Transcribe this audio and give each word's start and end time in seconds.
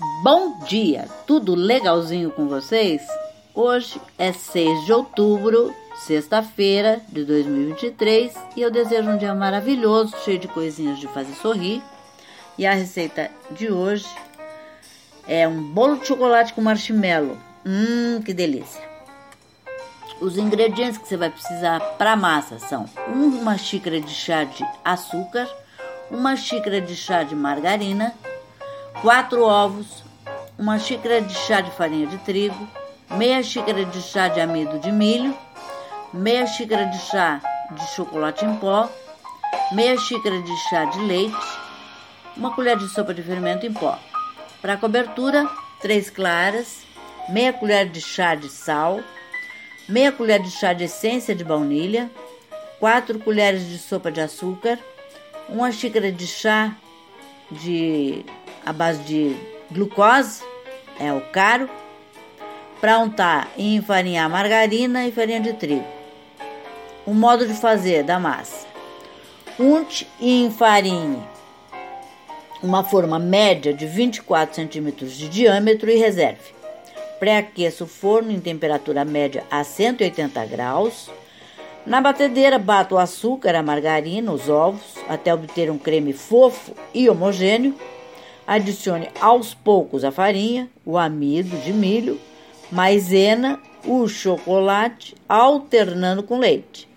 Bom 0.00 0.58
dia, 0.60 1.06
tudo 1.26 1.54
legalzinho 1.54 2.30
com 2.30 2.48
vocês? 2.48 3.02
Hoje 3.54 4.00
é 4.16 4.32
6 4.32 4.86
de 4.86 4.94
outubro, 4.94 5.74
sexta-feira 6.06 7.02
de 7.10 7.22
2023 7.22 8.32
e 8.56 8.62
eu 8.62 8.70
desejo 8.70 9.10
um 9.10 9.18
dia 9.18 9.34
maravilhoso, 9.34 10.16
cheio 10.24 10.38
de 10.38 10.48
coisinhas 10.48 10.98
de 10.98 11.06
fazer 11.08 11.34
sorrir. 11.34 11.82
E 12.56 12.66
a 12.66 12.72
receita 12.72 13.30
de 13.50 13.70
hoje 13.70 14.08
é 15.28 15.46
um 15.46 15.62
bolo 15.62 15.98
de 15.98 16.06
chocolate 16.06 16.54
com 16.54 16.62
marshmallow. 16.62 17.36
Hum, 17.66 18.22
que 18.24 18.32
delícia! 18.32 18.82
Os 20.18 20.38
ingredientes 20.38 20.96
que 20.96 21.06
você 21.06 21.18
vai 21.18 21.28
precisar 21.28 21.78
para 21.98 22.12
a 22.12 22.16
massa 22.16 22.58
são 22.58 22.86
uma 23.06 23.58
xícara 23.58 24.00
de 24.00 24.14
chá 24.14 24.44
de 24.44 24.64
açúcar, 24.82 25.46
uma 26.10 26.36
xícara 26.36 26.80
de 26.80 26.96
chá 26.96 27.22
de 27.22 27.36
margarina, 27.36 28.14
quatro 29.02 29.42
ovos, 29.42 30.04
uma 30.58 30.78
xícara 30.78 31.22
de 31.22 31.34
chá 31.34 31.62
de 31.62 31.70
farinha 31.70 32.06
de 32.06 32.18
trigo, 32.18 32.68
meia 33.16 33.42
xícara 33.42 33.84
de 33.84 34.02
chá 34.02 34.28
de 34.28 34.40
amido 34.40 34.78
de 34.78 34.92
milho, 34.92 35.36
meia 36.12 36.46
xícara 36.46 36.84
de 36.84 36.98
chá 36.98 37.40
de 37.70 37.86
chocolate 37.94 38.44
em 38.44 38.56
pó, 38.56 38.90
meia 39.72 39.96
xícara 39.96 40.40
de 40.42 40.56
chá 40.68 40.84
de 40.84 41.00
leite, 41.00 41.34
uma 42.36 42.54
colher 42.54 42.76
de 42.76 42.88
sopa 42.88 43.14
de 43.14 43.22
fermento 43.22 43.64
em 43.64 43.72
pó. 43.72 43.98
Para 44.60 44.76
cobertura, 44.76 45.48
três 45.80 46.10
claras, 46.10 46.82
meia 47.30 47.54
colher 47.54 47.88
de 47.88 48.02
chá 48.02 48.34
de 48.34 48.50
sal, 48.50 49.00
meia 49.88 50.12
colher 50.12 50.42
de 50.42 50.50
chá 50.50 50.74
de 50.74 50.84
essência 50.84 51.34
de 51.34 51.42
baunilha, 51.42 52.10
quatro 52.78 53.18
colheres 53.18 53.66
de 53.66 53.78
sopa 53.78 54.12
de 54.12 54.20
açúcar, 54.20 54.78
uma 55.48 55.72
xícara 55.72 56.12
de 56.12 56.26
chá 56.26 56.76
de 57.50 58.24
a 58.64 58.72
base 58.72 59.02
de 59.02 59.36
glucose, 59.70 60.42
é 60.98 61.12
o 61.12 61.20
caro, 61.20 61.68
para 62.80 62.98
untar 62.98 63.50
e 63.56 63.76
enfarinhar 63.76 64.28
margarina 64.28 65.06
e 65.06 65.12
farinha 65.12 65.40
de 65.40 65.52
trigo. 65.52 65.84
O 67.06 67.12
modo 67.12 67.46
de 67.46 67.54
fazer 67.54 68.02
da 68.02 68.18
massa: 68.18 68.66
unte 69.58 70.08
e 70.18 70.44
enfarinhe 70.44 71.22
uma 72.62 72.84
forma 72.84 73.18
média 73.18 73.72
de 73.72 73.86
24 73.86 74.54
centímetros 74.54 75.12
de 75.16 75.28
diâmetro 75.28 75.90
e 75.90 75.96
reserve. 75.96 76.54
Pré-aqueça 77.18 77.84
o 77.84 77.86
forno 77.86 78.30
em 78.30 78.40
temperatura 78.40 79.04
média 79.04 79.44
a 79.50 79.62
180 79.64 80.44
graus. 80.46 81.10
Na 81.86 82.00
batedeira, 82.00 82.58
bata 82.58 82.94
o 82.94 82.98
açúcar, 82.98 83.54
a 83.54 83.62
margarina, 83.62 84.30
os 84.32 84.48
ovos, 84.48 84.96
até 85.08 85.32
obter 85.32 85.70
um 85.70 85.78
creme 85.78 86.12
fofo 86.12 86.74
e 86.92 87.08
homogêneo. 87.08 87.74
Adicione 88.50 89.08
aos 89.20 89.54
poucos 89.54 90.02
a 90.02 90.10
farinha, 90.10 90.68
o 90.84 90.98
amido 90.98 91.56
de 91.58 91.72
milho, 91.72 92.20
maisena, 92.68 93.60
o 93.84 94.08
chocolate, 94.08 95.14
alternando 95.28 96.24
com 96.24 96.36
leite. 96.36 96.88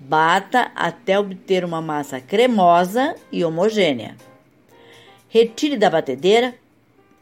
Bata 0.00 0.72
até 0.74 1.18
obter 1.18 1.66
uma 1.66 1.82
massa 1.82 2.18
cremosa 2.18 3.14
e 3.30 3.44
homogênea. 3.44 4.16
Retire 5.28 5.76
da 5.76 5.90
batedeira, 5.90 6.54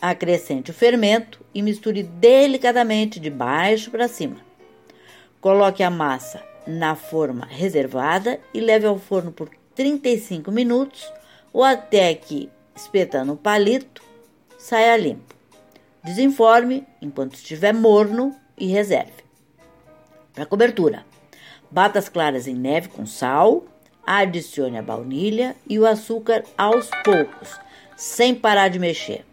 acrescente 0.00 0.70
o 0.70 0.74
fermento 0.74 1.44
e 1.52 1.60
misture 1.60 2.04
delicadamente 2.04 3.18
de 3.18 3.28
baixo 3.28 3.90
para 3.90 4.06
cima. 4.06 4.36
Coloque 5.40 5.82
a 5.82 5.90
massa 5.90 6.40
na 6.64 6.94
forma 6.94 7.44
reservada 7.44 8.38
e 8.54 8.60
leve 8.60 8.86
ao 8.86 9.00
forno 9.00 9.32
por 9.32 9.50
35 9.74 10.52
minutos 10.52 11.12
ou 11.52 11.64
até 11.64 12.14
que 12.14 12.48
espetando 12.80 13.32
o 13.32 13.36
palito, 13.36 14.02
saia 14.58 14.96
limpo. 14.96 15.34
Desenforme 16.02 16.86
enquanto 17.00 17.34
estiver 17.34 17.74
morno 17.74 18.34
e 18.56 18.66
reserve. 18.66 19.12
Para 20.32 20.46
cobertura, 20.46 21.04
bata 21.70 21.98
as 21.98 22.08
claras 22.08 22.46
em 22.46 22.54
neve 22.54 22.88
com 22.88 23.04
sal, 23.04 23.64
adicione 24.06 24.78
a 24.78 24.82
baunilha 24.82 25.54
e 25.68 25.78
o 25.78 25.86
açúcar 25.86 26.44
aos 26.56 26.88
poucos, 27.04 27.58
sem 27.96 28.34
parar 28.34 28.68
de 28.68 28.78
mexer. 28.78 29.24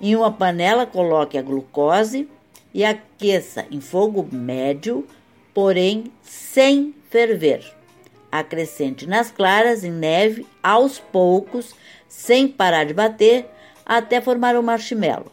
Em 0.00 0.16
uma 0.16 0.32
panela, 0.32 0.86
coloque 0.86 1.36
a 1.36 1.42
glucose 1.42 2.28
e 2.72 2.84
aqueça 2.84 3.66
em 3.70 3.80
fogo 3.80 4.26
médio, 4.32 5.06
porém 5.52 6.04
sem 6.22 6.94
ferver. 7.10 7.79
Acrescente 8.30 9.06
nas 9.06 9.30
claras 9.30 9.82
em 9.82 9.90
neve 9.90 10.46
aos 10.62 10.98
poucos, 10.98 11.74
sem 12.08 12.46
parar 12.46 12.84
de 12.84 12.94
bater, 12.94 13.46
até 13.84 14.20
formar 14.20 14.54
o 14.54 14.60
um 14.60 14.62
marshmallow. 14.62 15.32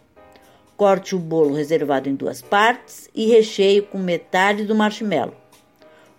Corte 0.76 1.16
o 1.16 1.20
bolo 1.20 1.56
reservado 1.56 2.10
em 2.10 2.16
duas 2.16 2.42
partes 2.42 3.10
e 3.14 3.28
recheie 3.28 3.82
com 3.82 3.98
metade 3.98 4.64
do 4.64 4.76
marshmallow. 4.76 5.36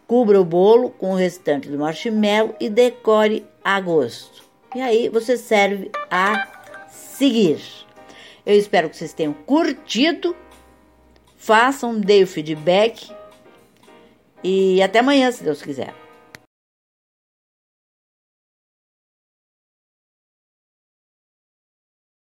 Cubra 0.06 0.41
o 0.41 0.44
bolo 0.44 0.91
com 0.91 1.12
o 1.12 1.17
restante 1.17 1.69
do 1.69 1.78
marshmallow 1.78 2.55
e 2.59 2.69
decore 2.69 3.44
a 3.62 3.81
gosto. 3.81 4.43
E 4.75 4.81
aí 4.81 5.09
você 5.09 5.37
serve 5.37 5.91
a 6.11 6.47
seguir. 6.88 7.61
Eu 8.44 8.56
espero 8.56 8.88
que 8.88 8.97
vocês 8.97 9.12
tenham 9.12 9.33
curtido. 9.33 10.34
Façam, 11.37 11.99
deem 12.00 12.25
o 12.25 12.27
feedback. 12.27 13.11
E 14.43 14.81
até 14.83 15.00
amanhã, 15.00 15.31
se 15.31 15.44
Deus 15.44 15.61
quiser. 15.61 15.94